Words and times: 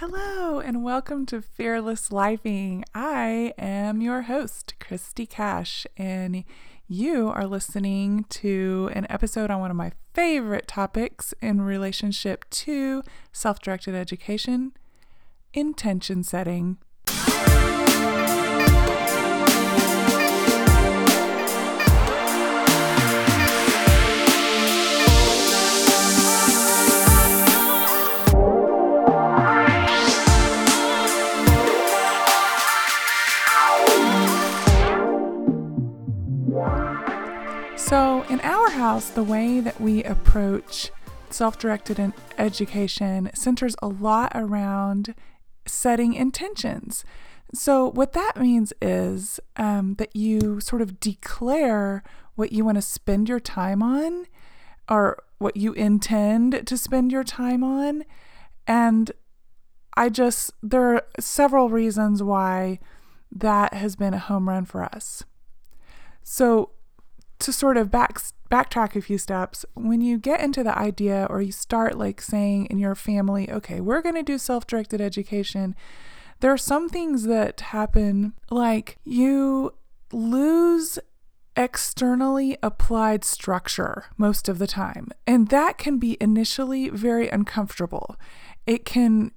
Hello, 0.00 0.60
and 0.60 0.82
welcome 0.82 1.26
to 1.26 1.42
Fearless 1.42 2.10
Living. 2.10 2.86
I 2.94 3.52
am 3.58 4.00
your 4.00 4.22
host, 4.22 4.72
Christy 4.80 5.26
Cash, 5.26 5.86
and 5.94 6.44
you 6.88 7.28
are 7.28 7.46
listening 7.46 8.24
to 8.30 8.88
an 8.94 9.06
episode 9.10 9.50
on 9.50 9.60
one 9.60 9.70
of 9.70 9.76
my 9.76 9.92
favorite 10.14 10.66
topics 10.66 11.34
in 11.42 11.60
relationship 11.60 12.48
to 12.48 13.02
self 13.30 13.60
directed 13.60 13.94
education 13.94 14.72
intention 15.52 16.22
setting. 16.22 16.78
In 38.30 38.40
our 38.42 38.70
house, 38.70 39.10
the 39.10 39.24
way 39.24 39.58
that 39.58 39.80
we 39.80 40.04
approach 40.04 40.92
self 41.30 41.58
directed 41.58 42.12
education 42.38 43.28
centers 43.34 43.74
a 43.82 43.88
lot 43.88 44.30
around 44.36 45.16
setting 45.66 46.14
intentions. 46.14 47.04
So, 47.52 47.90
what 47.90 48.12
that 48.12 48.36
means 48.36 48.72
is 48.80 49.40
um, 49.56 49.94
that 49.94 50.14
you 50.14 50.60
sort 50.60 50.80
of 50.80 51.00
declare 51.00 52.04
what 52.36 52.52
you 52.52 52.64
want 52.64 52.76
to 52.76 52.82
spend 52.82 53.28
your 53.28 53.40
time 53.40 53.82
on 53.82 54.26
or 54.88 55.24
what 55.38 55.56
you 55.56 55.72
intend 55.72 56.68
to 56.68 56.78
spend 56.78 57.10
your 57.10 57.24
time 57.24 57.64
on. 57.64 58.04
And 58.64 59.10
I 59.96 60.08
just, 60.08 60.52
there 60.62 60.94
are 60.94 61.02
several 61.18 61.68
reasons 61.68 62.22
why 62.22 62.78
that 63.32 63.74
has 63.74 63.96
been 63.96 64.14
a 64.14 64.18
home 64.18 64.48
run 64.48 64.66
for 64.66 64.84
us. 64.84 65.24
So, 66.22 66.70
to 67.40 67.52
sort 67.52 67.76
of 67.76 67.90
back 67.90 68.20
backtrack 68.50 68.96
a 68.96 69.00
few 69.00 69.18
steps, 69.18 69.64
when 69.74 70.00
you 70.00 70.18
get 70.18 70.40
into 70.40 70.62
the 70.62 70.76
idea 70.76 71.26
or 71.30 71.40
you 71.40 71.52
start 71.52 71.96
like 71.96 72.20
saying 72.20 72.66
in 72.66 72.78
your 72.78 72.94
family, 72.94 73.50
okay, 73.50 73.80
we're 73.80 74.02
going 74.02 74.16
to 74.16 74.22
do 74.22 74.38
self-directed 74.38 75.00
education, 75.00 75.74
there 76.40 76.52
are 76.52 76.58
some 76.58 76.88
things 76.88 77.24
that 77.24 77.60
happen 77.60 78.32
like 78.50 78.96
you 79.04 79.72
lose 80.12 80.98
externally 81.56 82.56
applied 82.62 83.24
structure 83.24 84.06
most 84.16 84.48
of 84.48 84.58
the 84.58 84.66
time. 84.66 85.08
And 85.26 85.48
that 85.48 85.78
can 85.78 85.98
be 85.98 86.16
initially 86.20 86.88
very 86.88 87.28
uncomfortable. 87.28 88.16
It 88.66 88.84
can 88.84 89.32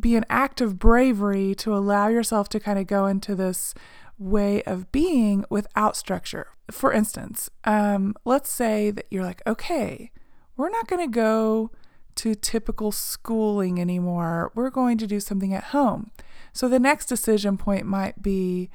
be 0.00 0.16
an 0.16 0.24
act 0.28 0.60
of 0.60 0.78
bravery 0.78 1.54
to 1.56 1.74
allow 1.74 2.08
yourself 2.08 2.48
to 2.50 2.60
kind 2.60 2.78
of 2.78 2.86
go 2.86 3.06
into 3.06 3.34
this 3.34 3.74
way 4.18 4.62
of 4.64 4.90
being 4.92 5.44
without 5.48 5.96
structure. 5.96 6.48
For 6.70 6.92
instance, 6.92 7.50
um, 7.64 8.14
let's 8.24 8.50
say 8.50 8.90
that 8.90 9.06
you're 9.10 9.24
like, 9.24 9.42
okay, 9.46 10.10
we're 10.56 10.70
not 10.70 10.88
going 10.88 11.06
to 11.06 11.12
go 11.12 11.70
to 12.16 12.34
typical 12.34 12.90
schooling 12.90 13.80
anymore. 13.80 14.50
We're 14.54 14.70
going 14.70 14.98
to 14.98 15.06
do 15.06 15.20
something 15.20 15.54
at 15.54 15.64
home. 15.64 16.10
So 16.52 16.68
the 16.68 16.80
next 16.80 17.06
decision 17.06 17.56
point 17.56 17.86
might 17.86 18.20
be 18.22 18.70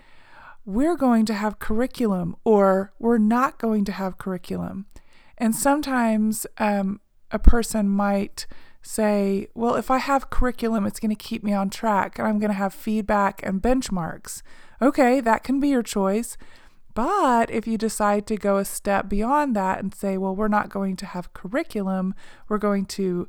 we're 0.66 0.96
going 0.96 1.26
to 1.26 1.34
have 1.34 1.60
curriculum 1.60 2.38
or 2.46 2.94
we're 3.00 3.18
not 3.18 3.60
going 3.60 3.84
to 3.86 3.92
have 3.92 4.18
curriculum. 4.18 4.86
And 5.38 5.54
sometimes 5.54 6.48
um, 6.58 7.02
a 7.32 7.40
person 7.40 7.90
might 7.90 8.48
say, 8.84 9.48
well, 9.56 9.76
if 9.76 9.90
I 9.90 9.98
have 9.98 10.30
curriculum, 10.30 10.86
it's 10.86 11.00
going 11.00 11.16
to 11.16 11.16
keep 11.16 11.44
me 11.44 11.54
on 11.54 11.70
track 11.70 12.20
and 12.20 12.28
I'm 12.28 12.38
going 12.38 12.52
to 12.52 12.58
have 12.58 12.74
feedback 12.74 13.42
and 13.44 13.62
benchmarks. 13.62 14.42
Okay, 14.82 15.22
that 15.22 15.44
can 15.44 15.60
be 15.60 15.70
your 15.70 15.82
choice. 15.82 16.38
But 16.94 17.50
if 17.50 17.66
you 17.66 17.78
decide 17.78 18.28
to 18.28 18.38
go 18.38 18.58
a 18.58 18.66
step 18.66 19.10
beyond 19.10 19.56
that 19.56 19.80
and 19.80 19.96
say, 19.96 20.18
well, 20.18 20.36
we're 20.36 20.48
not 20.48 20.70
going 20.70 20.96
to 20.98 21.08
have 21.08 21.34
curriculum, 21.34 22.14
we're 22.48 22.60
going 22.60 22.86
to 22.88 23.28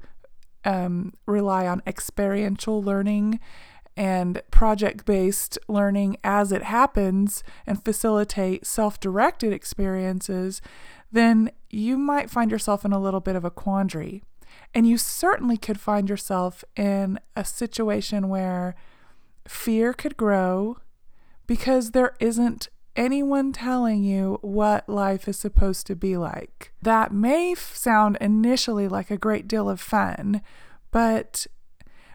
um, 0.65 1.15
rely 1.27 1.67
on 1.67 1.83
experiential 1.87 2.83
learning 2.83 3.41
and 3.97 4.43
project 4.51 5.07
based 5.07 5.59
learning 5.69 6.17
as 6.25 6.51
it 6.53 6.65
happens 6.65 7.45
and 7.67 7.85
facilitate 7.85 8.67
self 8.67 8.99
directed 8.99 9.53
experiences, 9.53 10.61
then 11.13 11.51
you 11.71 11.97
might 11.97 12.29
find 12.29 12.51
yourself 12.51 12.85
in 12.85 12.93
a 12.93 12.99
little 12.99 13.21
bit 13.21 13.37
of 13.37 13.45
a 13.45 13.51
quandary. 13.51 14.23
And 14.75 14.89
you 14.89 14.99
certainly 14.99 15.57
could 15.57 15.79
find 15.79 16.09
yourself 16.09 16.65
in 16.77 17.21
a 17.37 17.45
situation 17.45 18.29
where 18.29 18.75
fear 19.47 19.93
could 19.93 20.17
grow 20.17 20.79
because 21.47 21.93
there 21.93 22.15
isn't 22.19 22.69
anyone 22.97 23.53
telling 23.53 24.03
you 24.03 24.39
what 24.43 24.89
life 24.89 25.29
is 25.29 25.39
supposed 25.39 25.87
to 25.87 25.97
be 25.97 26.17
like. 26.17 26.73
That 26.83 27.13
may 27.13 27.55
sound 27.55 28.19
initially 28.21 28.89
like 28.89 29.11
a 29.11 29.17
great 29.17 29.49
deal 29.49 29.69
of 29.69 29.81
fun, 29.81 30.43
but 30.91 31.47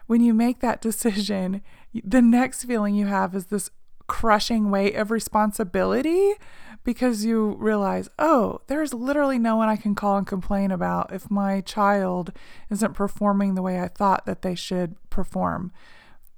when 0.06 0.20
you 0.20 0.34
make 0.34 0.60
that 0.60 0.80
decision, 0.82 1.62
the 1.94 2.22
next 2.22 2.64
feeling 2.64 2.94
you 2.94 3.06
have 3.06 3.34
is 3.34 3.46
this 3.46 3.70
crushing 4.06 4.70
weight 4.70 4.96
of 4.96 5.10
responsibility 5.10 6.34
because 6.82 7.24
you 7.24 7.56
realize, 7.58 8.08
oh, 8.18 8.60
there's 8.66 8.94
literally 8.94 9.38
no 9.38 9.56
one 9.56 9.68
I 9.68 9.76
can 9.76 9.94
call 9.94 10.16
and 10.16 10.26
complain 10.26 10.70
about 10.70 11.12
if 11.12 11.30
my 11.30 11.60
child 11.60 12.32
isn't 12.70 12.94
performing 12.94 13.54
the 13.54 13.62
way 13.62 13.80
I 13.80 13.88
thought 13.88 14.26
that 14.26 14.42
they 14.42 14.54
should 14.54 14.96
perform. 15.10 15.72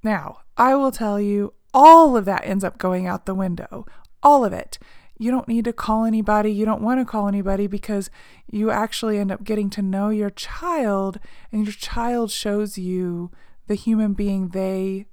Now, 0.03 0.39
I 0.57 0.75
will 0.75 0.91
tell 0.91 1.19
you, 1.19 1.53
all 1.73 2.17
of 2.17 2.25
that 2.25 2.45
ends 2.45 2.63
up 2.63 2.77
going 2.77 3.07
out 3.07 3.25
the 3.25 3.33
window. 3.33 3.85
All 4.21 4.43
of 4.45 4.53
it. 4.53 4.77
You 5.17 5.31
don't 5.31 5.47
need 5.47 5.65
to 5.65 5.73
call 5.73 6.05
anybody. 6.05 6.51
You 6.51 6.65
don't 6.65 6.81
want 6.81 6.99
to 6.99 7.05
call 7.05 7.27
anybody 7.27 7.67
because 7.67 8.09
you 8.51 8.69
actually 8.69 9.17
end 9.17 9.31
up 9.31 9.43
getting 9.43 9.69
to 9.71 9.81
know 9.81 10.09
your 10.09 10.29
child, 10.29 11.19
and 11.51 11.65
your 11.65 11.73
child 11.73 12.31
shows 12.31 12.77
you 12.77 13.31
the 13.67 13.75
human 13.75 14.13
being 14.13 14.49
they 14.49 15.05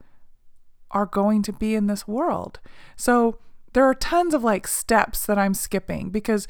are 0.91 1.07
going 1.07 1.43
to 1.43 1.53
be 1.53 1.75
in 1.75 1.87
this 1.87 2.09
world. 2.09 2.59
So 2.97 3.39
there 3.73 3.85
are 3.85 3.95
tons 3.95 4.35
of 4.35 4.43
like 4.43 4.67
steps 4.67 5.27
that 5.27 5.39
I'm 5.39 5.55
skipping 5.55 6.11
because 6.11 6.47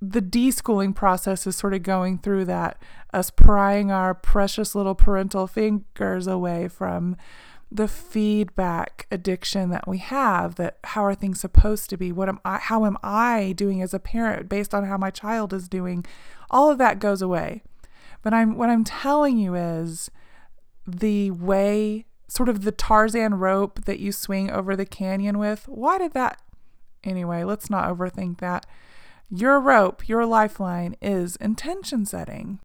the 0.00 0.22
deschooling 0.22 0.94
process 0.94 1.46
is 1.46 1.54
sort 1.54 1.74
of 1.74 1.84
going 1.84 2.18
through 2.18 2.44
that, 2.46 2.82
us 3.12 3.30
prying 3.30 3.92
our 3.92 4.14
precious 4.14 4.74
little 4.74 4.96
parental 4.96 5.46
fingers 5.46 6.26
away 6.26 6.66
from 6.66 7.16
the 7.70 7.88
feedback 7.88 9.06
addiction 9.10 9.70
that 9.70 9.88
we 9.88 9.98
have 9.98 10.56
that 10.56 10.78
how 10.84 11.04
are 11.04 11.14
things 11.14 11.40
supposed 11.40 11.88
to 11.88 11.96
be? 11.96 12.12
What 12.12 12.28
am 12.28 12.38
i 12.44 12.58
how 12.58 12.84
am 12.84 12.98
i 13.02 13.54
doing 13.56 13.80
as 13.80 13.94
a 13.94 13.98
parent 13.98 14.48
based 14.48 14.74
on 14.74 14.84
how 14.84 14.98
my 14.98 15.10
child 15.10 15.54
is 15.54 15.68
doing? 15.68 16.04
All 16.50 16.70
of 16.70 16.78
that 16.78 16.98
goes 16.98 17.22
away. 17.22 17.62
But 18.22 18.34
i'm 18.34 18.56
what 18.56 18.68
i'm 18.68 18.84
telling 18.84 19.38
you 19.38 19.54
is 19.54 20.10
the 20.86 21.30
way 21.30 22.04
sort 22.28 22.48
of 22.48 22.62
the 22.62 22.72
tarzan 22.72 23.34
rope 23.34 23.84
that 23.84 24.00
you 24.00 24.12
swing 24.12 24.50
over 24.50 24.76
the 24.76 24.86
canyon 24.86 25.38
with 25.38 25.66
why 25.66 25.98
did 25.98 26.12
that 26.12 26.40
anyway 27.04 27.44
let's 27.44 27.70
not 27.70 27.88
overthink 27.88 28.38
that. 28.38 28.66
Your 29.30 29.60
rope 29.60 30.08
your 30.08 30.26
lifeline 30.26 30.96
is 31.00 31.36
intention 31.36 32.04
setting 32.06 32.58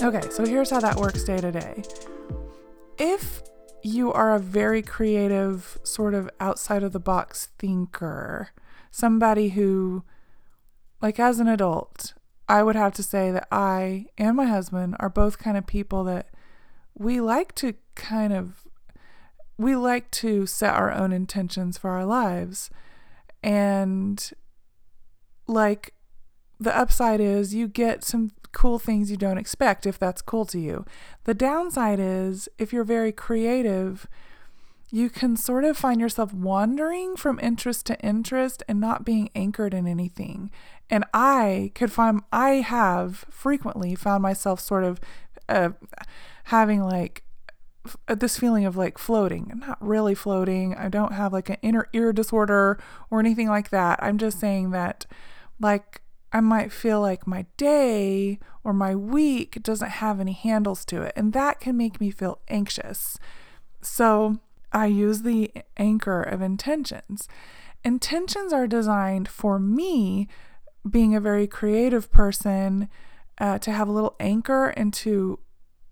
Okay, 0.00 0.30
so 0.30 0.46
here's 0.46 0.70
how 0.70 0.78
that 0.78 0.94
works 0.94 1.24
day 1.24 1.38
to 1.38 1.50
day. 1.50 1.82
If 2.98 3.42
you 3.82 4.12
are 4.12 4.32
a 4.32 4.38
very 4.38 4.80
creative, 4.80 5.76
sort 5.82 6.14
of 6.14 6.30
outside 6.38 6.84
of 6.84 6.92
the 6.92 7.00
box 7.00 7.48
thinker, 7.58 8.50
somebody 8.92 9.50
who, 9.50 10.04
like 11.02 11.18
as 11.18 11.40
an 11.40 11.48
adult, 11.48 12.14
I 12.48 12.62
would 12.62 12.76
have 12.76 12.94
to 12.94 13.02
say 13.02 13.32
that 13.32 13.48
I 13.50 14.06
and 14.16 14.36
my 14.36 14.46
husband 14.46 14.94
are 15.00 15.10
both 15.10 15.38
kind 15.38 15.56
of 15.56 15.66
people 15.66 16.04
that 16.04 16.28
we 16.94 17.20
like 17.20 17.54
to 17.56 17.74
kind 17.96 18.32
of 18.32 18.68
we 19.56 19.74
like 19.74 20.12
to 20.12 20.46
set 20.46 20.74
our 20.74 20.92
own 20.92 21.12
intentions 21.12 21.76
for 21.76 21.90
our 21.90 22.04
lives 22.04 22.70
and 23.42 24.30
like 25.48 25.92
the 26.60 26.76
upside 26.76 27.20
is 27.20 27.54
you 27.54 27.66
get 27.66 28.04
some 28.04 28.30
cool 28.52 28.78
things 28.78 29.10
you 29.10 29.16
don't 29.16 29.38
expect 29.38 29.86
if 29.86 29.98
that's 29.98 30.22
cool 30.22 30.44
to 30.46 30.58
you. 30.58 30.84
The 31.24 31.34
downside 31.34 32.00
is 32.00 32.48
if 32.58 32.72
you're 32.72 32.84
very 32.84 33.12
creative, 33.12 34.06
you 34.90 35.10
can 35.10 35.36
sort 35.36 35.64
of 35.64 35.76
find 35.76 36.00
yourself 36.00 36.32
wandering 36.32 37.16
from 37.16 37.38
interest 37.40 37.86
to 37.86 38.00
interest 38.00 38.62
and 38.68 38.80
not 38.80 39.04
being 39.04 39.30
anchored 39.34 39.74
in 39.74 39.86
anything. 39.86 40.50
And 40.88 41.04
I 41.12 41.72
could 41.74 41.92
find, 41.92 42.22
I 42.32 42.50
have 42.56 43.26
frequently 43.30 43.94
found 43.94 44.22
myself 44.22 44.60
sort 44.60 44.84
of 44.84 44.98
uh, 45.48 45.70
having 46.44 46.82
like 46.82 47.22
this 48.06 48.38
feeling 48.38 48.64
of 48.64 48.76
like 48.76 48.96
floating. 48.96 49.60
Not 49.66 49.76
really 49.80 50.14
floating. 50.14 50.74
I 50.74 50.88
don't 50.88 51.12
have 51.12 51.32
like 51.32 51.50
an 51.50 51.58
inner 51.60 51.88
ear 51.92 52.12
disorder 52.12 52.78
or 53.10 53.20
anything 53.20 53.48
like 53.48 53.68
that. 53.70 53.98
I'm 54.02 54.16
just 54.18 54.40
saying 54.40 54.70
that, 54.70 55.04
like, 55.60 56.00
I 56.32 56.40
might 56.40 56.72
feel 56.72 57.00
like 57.00 57.26
my 57.26 57.46
day 57.56 58.38
or 58.62 58.72
my 58.72 58.94
week 58.94 59.62
doesn't 59.62 59.90
have 59.90 60.20
any 60.20 60.32
handles 60.32 60.84
to 60.86 61.02
it, 61.02 61.12
and 61.16 61.32
that 61.32 61.60
can 61.60 61.76
make 61.76 62.00
me 62.00 62.10
feel 62.10 62.40
anxious. 62.48 63.18
So 63.80 64.38
I 64.72 64.86
use 64.86 65.22
the 65.22 65.50
anchor 65.76 66.22
of 66.22 66.42
intentions. 66.42 67.28
Intentions 67.82 68.52
are 68.52 68.66
designed 68.66 69.28
for 69.28 69.58
me, 69.58 70.28
being 70.88 71.14
a 71.14 71.20
very 71.20 71.46
creative 71.46 72.10
person, 72.12 72.88
uh, 73.38 73.58
to 73.60 73.70
have 73.70 73.88
a 73.88 73.92
little 73.92 74.16
anchor 74.20 74.70
into 74.70 75.38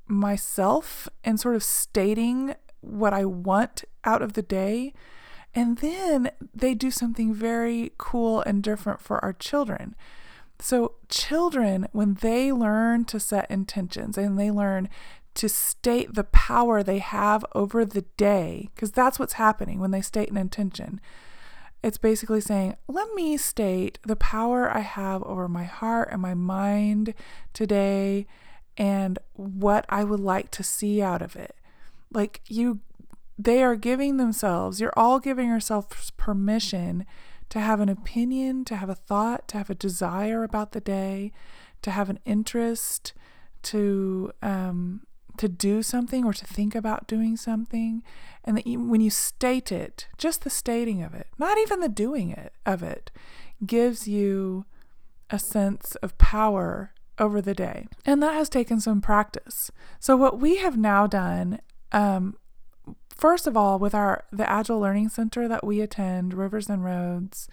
myself 0.06 1.08
and 1.24 1.40
sort 1.40 1.56
of 1.56 1.62
stating 1.62 2.54
what 2.80 3.12
I 3.12 3.24
want 3.24 3.84
out 4.04 4.22
of 4.22 4.34
the 4.34 4.42
day. 4.42 4.92
And 5.54 5.78
then 5.78 6.30
they 6.54 6.74
do 6.74 6.90
something 6.90 7.32
very 7.32 7.92
cool 7.96 8.42
and 8.42 8.62
different 8.62 9.00
for 9.00 9.24
our 9.24 9.32
children. 9.32 9.96
So, 10.58 10.94
children, 11.08 11.86
when 11.92 12.14
they 12.14 12.52
learn 12.52 13.04
to 13.06 13.20
set 13.20 13.50
intentions 13.50 14.16
and 14.16 14.38
they 14.38 14.50
learn 14.50 14.88
to 15.34 15.48
state 15.50 16.14
the 16.14 16.24
power 16.24 16.82
they 16.82 16.98
have 16.98 17.44
over 17.54 17.84
the 17.84 18.02
day, 18.16 18.70
because 18.74 18.90
that's 18.90 19.18
what's 19.18 19.34
happening 19.34 19.78
when 19.78 19.90
they 19.90 20.00
state 20.00 20.30
an 20.30 20.38
intention. 20.38 21.00
It's 21.82 21.98
basically 21.98 22.40
saying, 22.40 22.74
let 22.88 23.12
me 23.14 23.36
state 23.36 23.98
the 24.04 24.16
power 24.16 24.74
I 24.74 24.80
have 24.80 25.22
over 25.24 25.46
my 25.46 25.64
heart 25.64 26.08
and 26.10 26.22
my 26.22 26.34
mind 26.34 27.12
today 27.52 28.26
and 28.78 29.18
what 29.34 29.84
I 29.88 30.04
would 30.04 30.20
like 30.20 30.50
to 30.52 30.62
see 30.62 31.02
out 31.02 31.22
of 31.22 31.36
it. 31.36 31.54
Like 32.10 32.40
you, 32.48 32.80
they 33.38 33.62
are 33.62 33.76
giving 33.76 34.16
themselves, 34.16 34.80
you're 34.80 34.92
all 34.96 35.20
giving 35.20 35.48
yourselves 35.48 36.10
permission 36.12 37.04
to 37.50 37.60
have 37.60 37.80
an 37.80 37.88
opinion, 37.88 38.64
to 38.64 38.76
have 38.76 38.88
a 38.88 38.94
thought, 38.94 39.48
to 39.48 39.58
have 39.58 39.70
a 39.70 39.74
desire 39.74 40.42
about 40.42 40.72
the 40.72 40.80
day, 40.80 41.32
to 41.82 41.90
have 41.90 42.10
an 42.10 42.18
interest, 42.24 43.12
to 43.62 44.32
um, 44.42 45.02
to 45.38 45.48
do 45.48 45.82
something 45.82 46.24
or 46.24 46.32
to 46.32 46.46
think 46.46 46.74
about 46.74 47.06
doing 47.06 47.36
something, 47.36 48.02
and 48.42 48.56
that 48.56 48.66
you, 48.66 48.80
when 48.80 49.02
you 49.02 49.10
state 49.10 49.70
it, 49.70 50.08
just 50.16 50.44
the 50.44 50.50
stating 50.50 51.02
of 51.02 51.12
it, 51.14 51.26
not 51.38 51.58
even 51.58 51.80
the 51.80 51.88
doing 51.88 52.30
it 52.30 52.54
of 52.64 52.82
it, 52.82 53.10
gives 53.64 54.08
you 54.08 54.64
a 55.28 55.38
sense 55.38 55.94
of 55.96 56.16
power 56.16 56.92
over 57.18 57.40
the 57.40 57.54
day, 57.54 57.86
and 58.04 58.22
that 58.22 58.34
has 58.34 58.48
taken 58.48 58.80
some 58.80 59.00
practice. 59.00 59.70
So 60.00 60.16
what 60.16 60.38
we 60.40 60.56
have 60.56 60.76
now 60.76 61.06
done. 61.06 61.60
Um, 61.92 62.36
first 63.16 63.46
of 63.46 63.56
all, 63.56 63.78
with 63.78 63.94
our 63.94 64.24
the 64.32 64.48
Agile 64.48 64.80
Learning 64.80 65.08
Center 65.08 65.48
that 65.48 65.64
we 65.64 65.80
attend, 65.80 66.34
Rivers 66.34 66.68
and 66.68 66.84
Roads, 66.84 67.48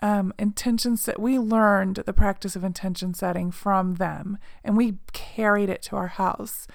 um, 0.00 0.32
intention 0.38 0.96
set, 0.96 1.20
we 1.20 1.38
learned 1.38 1.96
the 1.96 2.12
practice 2.12 2.56
of 2.56 2.64
intention 2.64 3.14
setting 3.14 3.50
from 3.50 3.94
them, 3.94 4.38
and 4.64 4.76
we 4.76 4.98
carried 5.12 5.68
it 5.68 5.82
to 5.82 5.96
our 5.96 6.08
house, 6.08 6.66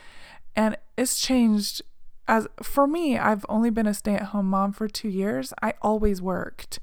and 0.55 0.77
it's 0.97 1.19
changed. 1.19 1.81
As 2.27 2.47
for 2.63 2.87
me, 2.87 3.19
I've 3.19 3.45
only 3.47 3.69
been 3.69 3.85
a 3.85 3.93
stay-at-home 3.93 4.49
mom 4.49 4.73
for 4.73 4.87
two 4.87 5.09
years. 5.09 5.53
I 5.61 5.75
always 5.81 6.23
worked. 6.23 6.79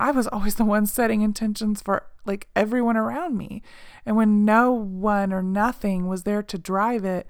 I 0.00 0.10
was 0.10 0.26
always 0.26 0.54
the 0.56 0.64
one 0.64 0.86
setting 0.86 1.20
intentions 1.20 1.80
for 1.80 2.06
like 2.24 2.48
everyone 2.56 2.96
around 2.96 3.36
me. 3.36 3.62
And 4.04 4.16
when 4.16 4.44
no 4.44 4.72
one 4.72 5.32
or 5.32 5.42
nothing 5.42 6.08
was 6.08 6.24
there 6.24 6.42
to 6.42 6.58
drive 6.58 7.04
it, 7.04 7.26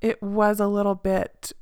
it 0.00 0.22
was 0.22 0.60
a 0.60 0.66
little 0.66 0.94
bit 0.94 1.52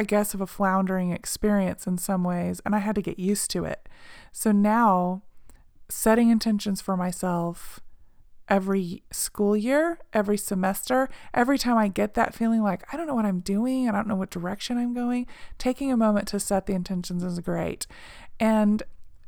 I 0.00 0.02
guess, 0.02 0.32
of 0.32 0.40
a 0.40 0.46
floundering 0.46 1.12
experience 1.12 1.86
in 1.86 1.98
some 1.98 2.24
ways, 2.24 2.62
and 2.64 2.74
I 2.74 2.78
had 2.78 2.94
to 2.94 3.02
get 3.02 3.18
used 3.18 3.50
to 3.50 3.66
it. 3.66 3.86
So 4.32 4.50
now, 4.50 5.20
setting 5.90 6.30
intentions 6.30 6.80
for 6.80 6.96
myself 6.96 7.80
every 8.48 9.02
school 9.12 9.54
year, 9.54 9.98
every 10.14 10.38
semester, 10.38 11.10
every 11.34 11.58
time 11.58 11.76
I 11.76 11.88
get 11.88 12.14
that 12.14 12.32
feeling 12.32 12.62
like 12.62 12.82
I 12.90 12.96
don't 12.96 13.08
know 13.08 13.14
what 13.14 13.26
I'm 13.26 13.40
doing, 13.40 13.90
I 13.90 13.92
don't 13.92 14.08
know 14.08 14.16
what 14.16 14.30
direction 14.30 14.78
I'm 14.78 14.94
going, 14.94 15.26
taking 15.58 15.92
a 15.92 15.98
moment 15.98 16.28
to 16.28 16.40
set 16.40 16.64
the 16.64 16.72
intentions 16.72 17.22
is 17.22 17.38
great. 17.40 17.86
And 18.40 18.82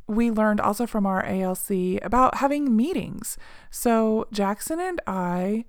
we 0.07 0.31
learned 0.31 0.63
also 0.63 0.87
from 0.87 1.05
our 1.05 1.23
ALC 1.23 2.03
about 2.03 2.37
having 2.37 2.75
meetings. 2.75 3.37
So 3.71 4.27
Jackson 4.33 4.81
and 4.81 5.03
I 5.07 5.67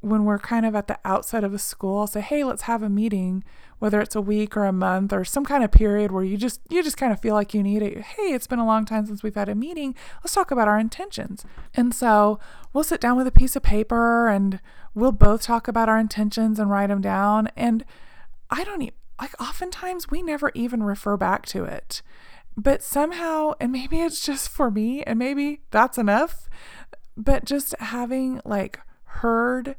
when 0.00 0.24
we're 0.24 0.38
kind 0.38 0.64
of 0.64 0.74
at 0.74 0.86
the 0.86 0.98
outside 1.04 1.44
of 1.44 1.52
a 1.52 1.58
school, 1.58 2.00
I'll 2.00 2.06
say, 2.06 2.20
"Hey, 2.20 2.44
let's 2.44 2.62
have 2.62 2.82
a 2.82 2.88
meeting, 2.88 3.44
whether 3.78 4.00
it's 4.00 4.14
a 4.14 4.20
week 4.20 4.56
or 4.56 4.64
a 4.64 4.72
month 4.72 5.12
or 5.12 5.24
some 5.24 5.44
kind 5.44 5.64
of 5.64 5.72
period 5.72 6.12
where 6.12 6.24
you 6.24 6.36
just 6.36 6.60
you 6.68 6.82
just 6.82 6.96
kind 6.96 7.12
of 7.12 7.20
feel 7.20 7.34
like 7.34 7.54
you 7.54 7.62
need 7.62 7.82
it. 7.82 7.98
Hey, 8.00 8.32
it's 8.32 8.46
been 8.46 8.58
a 8.58 8.66
long 8.66 8.84
time 8.84 9.06
since 9.06 9.22
we've 9.22 9.34
had 9.34 9.48
a 9.48 9.54
meeting. 9.54 9.94
Let's 10.22 10.34
talk 10.34 10.50
about 10.50 10.68
our 10.68 10.78
intentions." 10.78 11.44
And 11.74 11.94
so, 11.94 12.38
we'll 12.72 12.84
sit 12.84 13.00
down 13.00 13.16
with 13.16 13.26
a 13.26 13.32
piece 13.32 13.56
of 13.56 13.62
paper 13.62 14.28
and 14.28 14.60
we'll 14.94 15.12
both 15.12 15.42
talk 15.42 15.68
about 15.68 15.88
our 15.88 15.98
intentions 15.98 16.58
and 16.58 16.70
write 16.70 16.88
them 16.88 17.00
down. 17.00 17.48
And 17.56 17.84
I 18.50 18.64
don't 18.64 18.82
even 18.82 18.94
like 19.20 19.40
oftentimes 19.40 20.10
we 20.10 20.22
never 20.22 20.52
even 20.54 20.82
refer 20.82 21.16
back 21.16 21.44
to 21.46 21.64
it. 21.64 22.02
But 22.56 22.82
somehow, 22.82 23.52
and 23.60 23.72
maybe 23.72 24.00
it's 24.00 24.24
just 24.24 24.48
for 24.48 24.70
me 24.70 25.02
and 25.02 25.18
maybe 25.18 25.60
that's 25.70 25.98
enough, 25.98 26.48
but 27.16 27.44
just 27.44 27.74
having 27.78 28.40
like 28.44 28.80
heard 29.04 29.76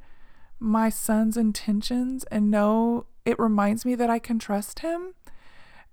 my 0.59 0.89
son's 0.89 1.38
intentions 1.38 2.23
and 2.25 2.51
know 2.51 3.06
it 3.25 3.39
reminds 3.39 3.85
me 3.85 3.95
that 3.95 4.09
I 4.09 4.19
can 4.19 4.39
trust 4.39 4.79
him. 4.79 5.13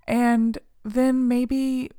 And 0.06 0.58
then 0.84 1.28
maybe 1.28 1.90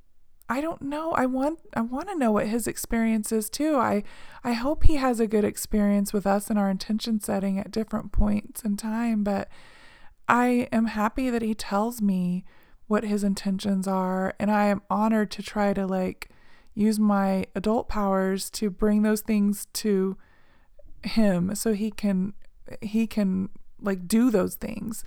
I 0.50 0.62
don't 0.62 0.82
know. 0.82 1.12
I 1.12 1.26
want 1.26 1.60
I 1.74 1.82
want 1.82 2.08
to 2.10 2.18
know 2.18 2.32
what 2.32 2.48
his 2.48 2.68
experience 2.68 3.32
is 3.32 3.50
too. 3.50 3.76
I 3.76 4.04
I 4.44 4.54
hope 4.54 4.84
he 4.84 4.96
has 4.96 5.20
a 5.20 5.28
good 5.28 5.44
experience 5.44 6.14
with 6.14 6.26
us 6.26 6.50
and 6.50 6.58
our 6.58 6.70
intention 6.70 7.20
setting 7.20 7.60
at 7.60 7.72
different 7.72 8.12
points 8.12 8.64
in 8.64 8.78
time, 8.78 9.24
but 9.24 9.50
I 10.30 10.68
am 10.72 10.86
happy 10.86 11.30
that 11.30 11.42
he 11.42 11.54
tells 11.54 12.02
me 12.02 12.46
what 12.88 13.04
his 13.04 13.24
intentions 13.24 13.88
are 13.88 14.34
and 14.40 14.50
I 14.50 14.66
am 14.66 14.82
honored 14.90 15.32
to 15.32 15.44
try 15.44 15.74
to 15.74 15.86
like 15.86 16.30
use 16.74 17.00
my 17.00 17.46
adult 17.56 17.90
powers 17.90 18.50
to 18.52 18.70
bring 18.70 19.02
those 19.02 19.22
things 19.22 19.68
to 19.74 20.16
him 21.04 21.56
so 21.56 21.74
he 21.74 21.92
can 21.92 22.34
he 22.82 23.08
can 23.08 23.50
like 23.82 24.08
do 24.08 24.30
those 24.32 24.56
things. 24.56 25.04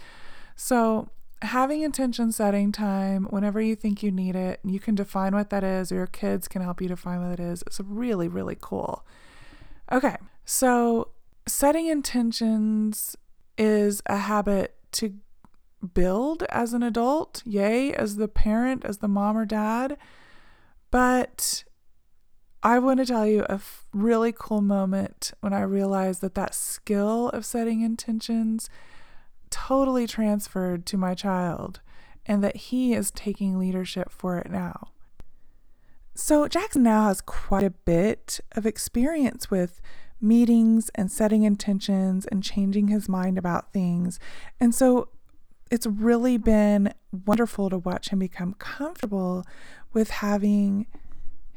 So, 0.57 1.09
having 1.43 1.83
intention 1.83 2.33
setting 2.33 2.71
time 2.71 3.25
whenever 3.31 3.61
you 3.61 3.75
think 3.75 4.03
you 4.03 4.11
need 4.11 4.37
it, 4.37 4.61
you 4.65 4.79
can 4.79 4.95
define 4.95 5.35
what 5.35 5.51
that 5.51 5.65
is, 5.65 5.91
or 5.91 5.97
your 5.97 6.07
kids 6.07 6.49
can 6.49 6.63
help 6.63 6.81
you 6.81 6.89
define 6.89 7.23
what 7.23 7.39
it 7.39 7.41
is. 7.41 7.63
It's 7.67 7.81
really, 7.81 8.29
really 8.29 8.57
cool. 8.61 9.05
Okay, 9.91 10.17
so 10.45 11.09
setting 11.47 11.87
intentions 11.87 13.17
is 13.57 14.03
a 14.07 14.19
habit 14.19 14.77
to 14.93 15.15
build 15.95 16.43
as 16.51 16.73
an 16.73 16.83
adult, 16.83 17.43
yay, 17.47 17.93
as 17.93 18.17
the 18.17 18.29
parent, 18.29 18.85
as 18.85 18.99
the 18.99 19.09
mom 19.09 19.37
or 19.37 19.47
dad. 19.47 19.97
But 20.91 21.65
I 22.63 22.79
want 22.79 23.01
to 23.01 23.07
tell 23.07 23.27
you 23.27 23.43
a 23.45 23.55
f- 23.55 23.87
really 23.93 24.33
cool 24.37 24.61
moment 24.61 25.33
when 25.41 25.55
I 25.55 25.63
realized 25.63 26.21
that 26.21 26.35
that 26.35 26.55
skill 26.55 27.31
of 27.31 27.47
setting 27.47 27.81
intentions 27.81 28.69
totally 29.49 30.07
transferred 30.07 30.85
to 30.87 30.99
my 30.99 31.15
child 31.15 31.81
and 32.27 32.45
that 32.45 32.57
he 32.57 32.93
is 32.93 33.11
taking 33.11 33.59
leadership 33.59 34.11
for 34.11 34.37
it 34.37 34.51
now. 34.51 34.89
So, 36.15 36.49
Jackson 36.49 36.83
now 36.83 37.05
has 37.09 37.23
quite 37.23 37.65
a 37.65 37.71
bit 37.71 38.41
of 38.53 38.67
experience 38.67 39.51
with 39.51 39.81
meetings 40.21 40.91
and 40.95 41.11
setting 41.11 41.45
intentions 41.45 42.27
and 42.27 42.43
changing 42.43 42.89
his 42.89 43.09
mind 43.09 43.39
about 43.39 43.73
things. 43.73 44.21
And 44.61 44.75
so, 44.75 45.09
it's 45.71 45.87
really 45.87 46.37
been 46.37 46.93
wonderful 47.27 47.71
to 47.71 47.79
watch 47.79 48.11
him 48.11 48.19
become 48.19 48.55
comfortable 48.55 49.47
with 49.95 50.11
having 50.11 50.87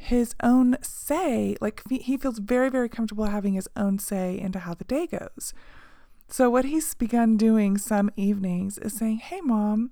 his 0.04 0.36
own 0.44 0.78
say. 0.82 1.56
Like 1.62 1.82
he 1.90 2.18
feels 2.18 2.40
very, 2.40 2.70
very 2.70 2.90
comfortable 2.90 3.26
having 3.26 3.54
his 3.54 3.70
own 3.76 4.00
say 4.00 4.40
into 4.40 4.60
how 4.60 4.74
the 4.74 4.84
day 4.84 5.08
goes. 5.08 5.54
So, 6.28 6.50
what 6.50 6.66
he's 6.66 6.94
begun 6.96 7.38
doing 7.38 7.78
some 7.78 8.10
evenings 8.16 8.78
is 8.78 8.98
saying, 8.98 9.18
Hey, 9.18 9.42
mom, 9.42 9.92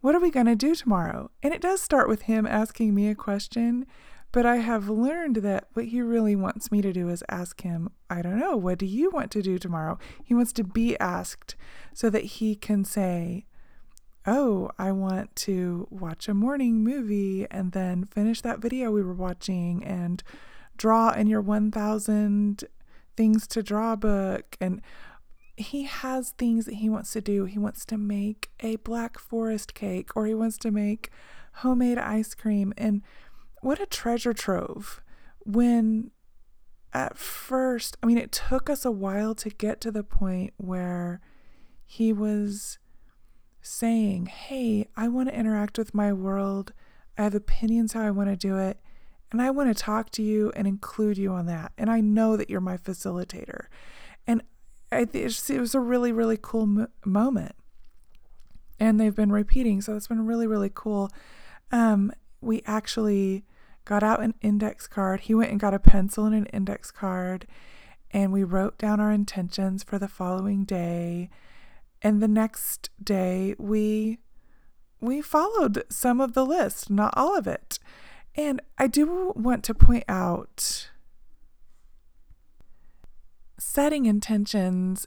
what 0.00 0.14
are 0.14 0.20
we 0.20 0.30
going 0.30 0.46
to 0.46 0.56
do 0.56 0.74
tomorrow? 0.74 1.30
And 1.42 1.54
it 1.54 1.62
does 1.62 1.80
start 1.80 2.08
with 2.08 2.22
him 2.22 2.46
asking 2.46 2.94
me 2.94 3.08
a 3.08 3.14
question, 3.14 3.86
But 4.30 4.44
I 4.44 4.56
have 4.56 4.88
learned 4.88 5.36
that 5.36 5.68
what 5.72 5.86
he 5.86 6.02
really 6.02 6.36
wants 6.36 6.70
me 6.70 6.82
to 6.82 6.92
do 6.92 7.08
is 7.08 7.24
ask 7.28 7.62
him, 7.62 7.90
I 8.10 8.22
don't 8.22 8.38
know, 8.38 8.56
what 8.56 8.78
do 8.78 8.86
you 8.86 9.10
want 9.10 9.30
to 9.32 9.42
do 9.42 9.58
tomorrow? 9.58 9.98
He 10.22 10.34
wants 10.34 10.52
to 10.54 10.64
be 10.64 10.98
asked 10.98 11.56
so 11.94 12.10
that 12.10 12.24
he 12.24 12.54
can 12.54 12.84
say, 12.84 13.46
Oh, 14.30 14.70
I 14.78 14.92
want 14.92 15.34
to 15.36 15.86
watch 15.88 16.28
a 16.28 16.34
morning 16.34 16.84
movie 16.84 17.46
and 17.50 17.72
then 17.72 18.04
finish 18.04 18.42
that 18.42 18.58
video 18.58 18.90
we 18.90 19.02
were 19.02 19.14
watching 19.14 19.82
and 19.82 20.22
draw 20.76 21.12
in 21.12 21.28
your 21.28 21.40
1000 21.40 22.64
things 23.16 23.46
to 23.46 23.62
draw 23.62 23.96
book. 23.96 24.54
And 24.60 24.82
he 25.56 25.84
has 25.84 26.32
things 26.32 26.66
that 26.66 26.74
he 26.74 26.90
wants 26.90 27.10
to 27.14 27.22
do. 27.22 27.46
He 27.46 27.58
wants 27.58 27.86
to 27.86 27.96
make 27.96 28.50
a 28.60 28.76
black 28.76 29.18
forest 29.18 29.72
cake 29.72 30.14
or 30.14 30.26
he 30.26 30.34
wants 30.34 30.58
to 30.58 30.70
make 30.70 31.10
homemade 31.54 31.96
ice 31.96 32.34
cream. 32.34 32.74
And 32.76 33.00
what 33.62 33.80
a 33.80 33.86
treasure 33.86 34.34
trove 34.34 35.00
when 35.46 36.10
at 36.92 37.16
first, 37.16 37.96
I 38.02 38.06
mean, 38.06 38.18
it 38.18 38.32
took 38.32 38.68
us 38.68 38.84
a 38.84 38.90
while 38.90 39.34
to 39.36 39.48
get 39.48 39.80
to 39.80 39.90
the 39.90 40.04
point 40.04 40.52
where 40.58 41.22
he 41.86 42.12
was 42.12 42.78
saying, 43.62 44.26
Hey, 44.26 44.88
I 44.96 45.08
want 45.08 45.28
to 45.28 45.38
interact 45.38 45.78
with 45.78 45.94
my 45.94 46.12
world. 46.12 46.72
I 47.16 47.22
have 47.24 47.34
opinions 47.34 47.92
how 47.92 48.02
I 48.02 48.10
want 48.10 48.30
to 48.30 48.36
do 48.36 48.56
it. 48.56 48.78
And 49.30 49.42
I 49.42 49.50
want 49.50 49.74
to 49.74 49.82
talk 49.82 50.10
to 50.12 50.22
you 50.22 50.52
and 50.56 50.66
include 50.66 51.18
you 51.18 51.32
on 51.32 51.46
that. 51.46 51.72
And 51.76 51.90
I 51.90 52.00
know 52.00 52.36
that 52.36 52.48
you're 52.48 52.60
my 52.60 52.76
facilitator. 52.76 53.66
And 54.26 54.42
I, 54.90 55.06
it 55.12 55.60
was 55.60 55.74
a 55.74 55.80
really, 55.80 56.12
really 56.12 56.38
cool 56.40 56.66
mo- 56.66 56.88
moment. 57.04 57.52
And 58.80 58.98
they've 58.98 59.14
been 59.14 59.32
repeating. 59.32 59.82
So 59.82 59.96
it's 59.96 60.06
been 60.06 60.24
really, 60.24 60.46
really 60.46 60.70
cool. 60.72 61.10
Um, 61.70 62.12
we 62.40 62.62
actually 62.64 63.44
got 63.84 64.02
out 64.02 64.22
an 64.22 64.34
index 64.40 64.86
card. 64.86 65.20
He 65.20 65.34
went 65.34 65.50
and 65.50 65.60
got 65.60 65.74
a 65.74 65.78
pencil 65.78 66.24
and 66.24 66.34
an 66.34 66.46
index 66.46 66.90
card. 66.90 67.46
And 68.10 68.32
we 68.32 68.44
wrote 68.44 68.78
down 68.78 69.00
our 69.00 69.12
intentions 69.12 69.82
for 69.82 69.98
the 69.98 70.08
following 70.08 70.64
day. 70.64 71.28
And 72.02 72.22
the 72.22 72.28
next 72.28 72.90
day, 73.02 73.54
we 73.58 74.18
we 75.00 75.20
followed 75.20 75.84
some 75.90 76.20
of 76.20 76.34
the 76.34 76.44
list, 76.44 76.90
not 76.90 77.14
all 77.16 77.36
of 77.36 77.46
it. 77.46 77.78
And 78.36 78.60
I 78.78 78.86
do 78.86 79.32
want 79.36 79.64
to 79.64 79.74
point 79.74 80.04
out 80.08 80.90
setting 83.58 84.06
intentions 84.06 85.06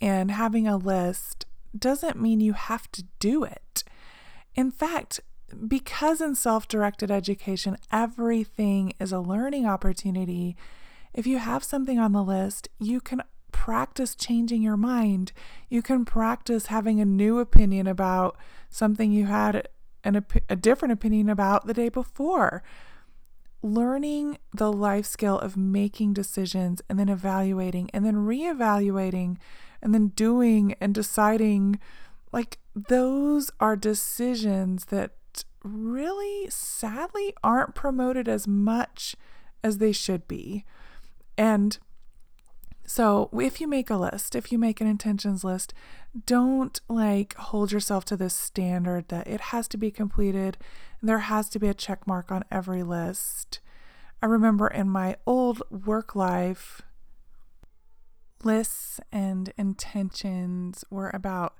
and 0.00 0.30
having 0.30 0.66
a 0.66 0.76
list 0.76 1.46
doesn't 1.76 2.20
mean 2.20 2.40
you 2.40 2.52
have 2.52 2.90
to 2.92 3.04
do 3.18 3.44
it. 3.44 3.84
In 4.54 4.70
fact, 4.70 5.20
because 5.66 6.20
in 6.20 6.34
self 6.34 6.68
directed 6.68 7.10
education, 7.10 7.76
everything 7.92 8.92
is 8.98 9.12
a 9.12 9.20
learning 9.20 9.66
opportunity, 9.66 10.56
if 11.14 11.26
you 11.26 11.38
have 11.38 11.64
something 11.64 11.98
on 11.98 12.12
the 12.12 12.22
list, 12.22 12.68
you 12.78 13.00
can 13.00 13.22
practice 13.66 14.14
changing 14.14 14.62
your 14.62 14.76
mind. 14.76 15.32
You 15.68 15.82
can 15.82 16.04
practice 16.04 16.66
having 16.66 17.00
a 17.00 17.04
new 17.04 17.40
opinion 17.40 17.88
about 17.88 18.36
something 18.70 19.10
you 19.10 19.26
had 19.26 19.66
an, 20.04 20.24
a 20.48 20.54
different 20.54 20.92
opinion 20.92 21.28
about 21.28 21.66
the 21.66 21.74
day 21.74 21.88
before. 21.88 22.62
Learning 23.64 24.38
the 24.54 24.72
life 24.72 25.04
skill 25.04 25.36
of 25.40 25.56
making 25.56 26.12
decisions 26.12 26.80
and 26.88 26.96
then 26.96 27.08
evaluating 27.08 27.90
and 27.92 28.04
then 28.04 28.14
reevaluating 28.14 29.36
and 29.82 29.92
then 29.92 30.12
doing 30.14 30.76
and 30.80 30.94
deciding 30.94 31.80
like 32.30 32.58
those 32.72 33.50
are 33.58 33.74
decisions 33.74 34.84
that 34.86 35.10
really 35.64 36.48
sadly 36.50 37.34
aren't 37.42 37.74
promoted 37.74 38.28
as 38.28 38.46
much 38.46 39.16
as 39.64 39.78
they 39.78 39.90
should 39.90 40.28
be. 40.28 40.64
And 41.36 41.80
so, 42.86 43.30
if 43.32 43.60
you 43.60 43.66
make 43.66 43.90
a 43.90 43.96
list, 43.96 44.34
if 44.34 44.52
you 44.52 44.58
make 44.58 44.80
an 44.80 44.86
intentions 44.86 45.44
list, 45.44 45.74
don't 46.24 46.80
like 46.88 47.34
hold 47.34 47.72
yourself 47.72 48.04
to 48.06 48.16
this 48.16 48.34
standard 48.34 49.08
that 49.08 49.26
it 49.26 49.40
has 49.40 49.68
to 49.68 49.76
be 49.76 49.90
completed 49.90 50.56
there 51.02 51.18
has 51.20 51.48
to 51.50 51.58
be 51.58 51.68
a 51.68 51.74
check 51.74 52.06
mark 52.06 52.30
on 52.30 52.44
every 52.50 52.82
list. 52.82 53.60
I 54.22 54.26
remember 54.26 54.66
in 54.66 54.88
my 54.88 55.16
old 55.26 55.62
work 55.70 56.16
life, 56.16 56.82
lists 58.42 59.00
and 59.12 59.52
intentions 59.56 60.84
were 60.90 61.10
about 61.12 61.54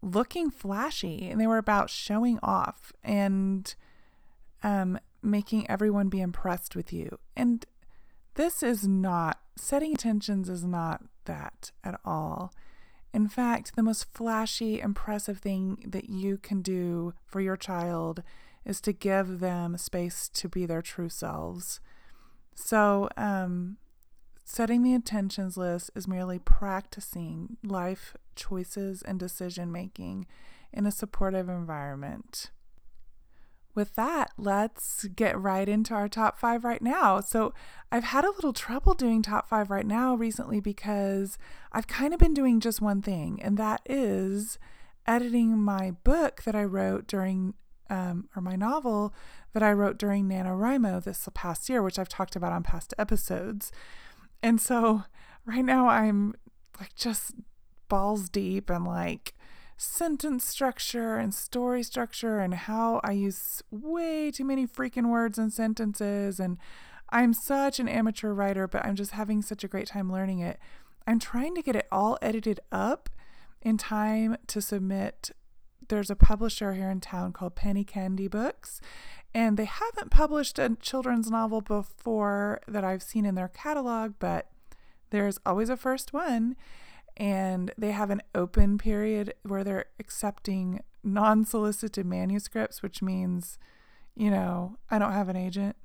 looking 0.00 0.50
flashy 0.50 1.28
and 1.28 1.40
they 1.40 1.46
were 1.46 1.58
about 1.58 1.90
showing 1.90 2.38
off 2.42 2.92
and 3.02 3.74
um, 4.62 4.98
making 5.22 5.68
everyone 5.68 6.08
be 6.08 6.20
impressed 6.20 6.76
with 6.76 6.92
you. 6.92 7.18
And 7.36 7.64
this 8.38 8.62
is 8.62 8.86
not, 8.86 9.40
setting 9.56 9.90
intentions 9.90 10.48
is 10.48 10.64
not 10.64 11.02
that 11.24 11.72
at 11.82 11.98
all. 12.04 12.54
In 13.12 13.26
fact, 13.26 13.74
the 13.74 13.82
most 13.82 14.04
flashy, 14.14 14.80
impressive 14.80 15.38
thing 15.38 15.82
that 15.84 16.08
you 16.08 16.38
can 16.38 16.62
do 16.62 17.14
for 17.26 17.40
your 17.40 17.56
child 17.56 18.22
is 18.64 18.80
to 18.82 18.92
give 18.92 19.40
them 19.40 19.76
space 19.76 20.28
to 20.34 20.48
be 20.48 20.66
their 20.66 20.82
true 20.82 21.08
selves. 21.08 21.80
So, 22.54 23.08
um, 23.16 23.78
setting 24.44 24.84
the 24.84 24.92
intentions 24.92 25.56
list 25.56 25.90
is 25.96 26.06
merely 26.06 26.38
practicing 26.38 27.56
life 27.64 28.14
choices 28.36 29.02
and 29.02 29.18
decision 29.18 29.72
making 29.72 30.26
in 30.72 30.86
a 30.86 30.92
supportive 30.92 31.48
environment 31.48 32.52
with 33.78 33.94
that, 33.94 34.32
let's 34.36 35.04
get 35.04 35.40
right 35.40 35.68
into 35.68 35.94
our 35.94 36.08
top 36.08 36.38
five 36.38 36.64
right 36.64 36.82
now. 36.82 37.20
So, 37.20 37.54
I've 37.92 38.04
had 38.04 38.24
a 38.24 38.30
little 38.32 38.52
trouble 38.52 38.92
doing 38.92 39.22
top 39.22 39.48
five 39.48 39.70
right 39.70 39.86
now 39.86 40.14
recently 40.16 40.60
because 40.60 41.38
I've 41.72 41.86
kind 41.86 42.12
of 42.12 42.18
been 42.18 42.34
doing 42.34 42.58
just 42.58 42.82
one 42.82 43.00
thing, 43.00 43.40
and 43.40 43.56
that 43.56 43.80
is 43.86 44.58
editing 45.06 45.56
my 45.56 45.92
book 46.02 46.42
that 46.42 46.56
I 46.56 46.64
wrote 46.64 47.06
during, 47.06 47.54
um, 47.88 48.28
or 48.34 48.42
my 48.42 48.56
novel 48.56 49.14
that 49.54 49.62
I 49.62 49.72
wrote 49.72 49.96
during 49.96 50.28
NaNoWriMo 50.28 51.02
this 51.04 51.28
past 51.32 51.68
year, 51.68 51.80
which 51.80 51.98
I've 51.98 52.08
talked 52.08 52.36
about 52.36 52.52
on 52.52 52.64
past 52.64 52.92
episodes. 52.98 53.70
And 54.42 54.60
so, 54.60 55.04
right 55.46 55.64
now, 55.64 55.88
I'm 55.88 56.34
like 56.80 56.94
just 56.96 57.32
balls 57.88 58.28
deep 58.28 58.68
and 58.70 58.84
like 58.84 59.34
sentence 59.78 60.44
structure 60.44 61.16
and 61.16 61.32
story 61.32 61.84
structure 61.84 62.40
and 62.40 62.52
how 62.52 63.00
I 63.04 63.12
use 63.12 63.62
way 63.70 64.30
too 64.32 64.44
many 64.44 64.66
freaking 64.66 65.08
words 65.08 65.38
and 65.38 65.52
sentences. 65.52 66.40
And 66.40 66.58
I'm 67.10 67.32
such 67.32 67.78
an 67.78 67.88
amateur 67.88 68.34
writer, 68.34 68.66
but 68.66 68.84
I'm 68.84 68.96
just 68.96 69.12
having 69.12 69.40
such 69.40 69.62
a 69.64 69.68
great 69.68 69.86
time 69.86 70.12
learning 70.12 70.40
it. 70.40 70.58
I'm 71.06 71.20
trying 71.20 71.54
to 71.54 71.62
get 71.62 71.76
it 71.76 71.86
all 71.92 72.18
edited 72.20 72.60
up 72.72 73.08
in 73.62 73.78
time 73.78 74.36
to 74.48 74.60
submit. 74.60 75.30
There's 75.88 76.10
a 76.10 76.16
publisher 76.16 76.74
here 76.74 76.90
in 76.90 77.00
town 77.00 77.32
called 77.32 77.54
Penny 77.54 77.84
Candy 77.84 78.28
Books, 78.28 78.80
and 79.32 79.56
they 79.56 79.64
haven't 79.64 80.10
published 80.10 80.58
a 80.58 80.76
children's 80.80 81.30
novel 81.30 81.60
before 81.60 82.60
that 82.66 82.84
I've 82.84 83.02
seen 83.02 83.24
in 83.24 83.36
their 83.36 83.48
catalog, 83.48 84.14
but 84.18 84.50
there's 85.10 85.38
always 85.46 85.70
a 85.70 85.76
first 85.76 86.12
one 86.12 86.56
and 87.18 87.72
they 87.76 87.90
have 87.90 88.10
an 88.10 88.22
open 88.34 88.78
period 88.78 89.34
where 89.42 89.64
they're 89.64 89.86
accepting 89.98 90.82
non 91.02 91.44
solicited 91.44 92.06
manuscripts, 92.06 92.80
which 92.80 93.02
means, 93.02 93.58
you 94.14 94.30
know, 94.30 94.76
I 94.90 94.98
don't 94.98 95.12
have 95.12 95.28
an 95.28 95.36
agent 95.36 95.76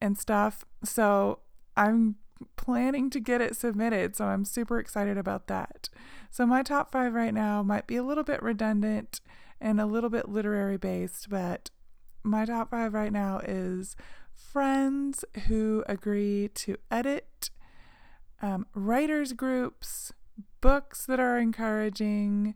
and 0.00 0.18
stuff. 0.18 0.64
So 0.82 1.38
I'm 1.76 2.16
planning 2.56 3.08
to 3.10 3.20
get 3.20 3.40
it 3.40 3.56
submitted. 3.56 4.16
So 4.16 4.26
I'm 4.26 4.44
super 4.44 4.78
excited 4.78 5.16
about 5.16 5.46
that. 5.46 5.88
So 6.30 6.44
my 6.44 6.64
top 6.64 6.90
five 6.90 7.14
right 7.14 7.32
now 7.32 7.62
might 7.62 7.86
be 7.86 7.96
a 7.96 8.02
little 8.02 8.24
bit 8.24 8.42
redundant 8.42 9.20
and 9.60 9.80
a 9.80 9.86
little 9.86 10.10
bit 10.10 10.28
literary 10.28 10.76
based, 10.76 11.30
but 11.30 11.70
my 12.24 12.44
top 12.44 12.70
five 12.70 12.92
right 12.92 13.12
now 13.12 13.40
is 13.44 13.94
friends 14.34 15.24
who 15.46 15.84
agree 15.86 16.50
to 16.54 16.76
edit, 16.90 17.50
um, 18.42 18.66
writers 18.74 19.32
groups, 19.32 20.12
books 20.64 21.04
that 21.04 21.20
are 21.20 21.36
encouraging, 21.36 22.54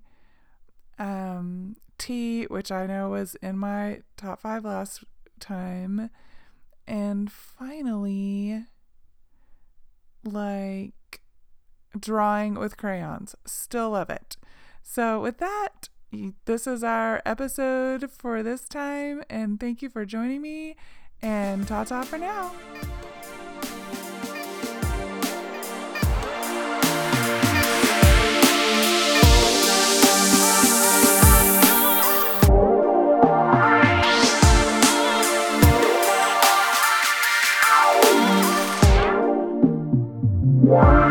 um, 0.99 1.77
tea, 1.99 2.45
which 2.45 2.73
I 2.73 2.87
know 2.87 3.11
was 3.11 3.35
in 3.43 3.59
my 3.59 4.01
top 4.17 4.41
five 4.41 4.65
last 4.65 5.05
time, 5.41 6.09
and 6.87 7.31
finally, 7.31 8.65
like 10.25 11.21
drawing 12.01 12.55
with 12.55 12.79
crayons. 12.79 13.35
Still 13.45 13.91
love 13.91 14.09
it. 14.09 14.39
So, 14.83 15.21
with 15.21 15.37
that, 15.37 15.91
this 16.47 16.67
is 16.67 16.83
our 16.83 17.21
episode 17.27 18.11
for 18.11 18.43
this 18.43 18.63
time, 18.71 19.23
and 19.29 19.61
thank 19.61 19.83
you 19.83 19.91
for 19.91 20.07
joining 20.07 20.41
me. 20.41 20.77
And 21.21 21.69
ta 21.69 21.85
ta 21.85 22.05
for 22.05 22.17
now. 22.17 22.53
Wow. 40.69 41.08